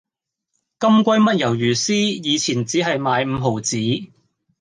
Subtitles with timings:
[0.79, 3.77] 金龜嘜魷魚絲以前只係買五毫子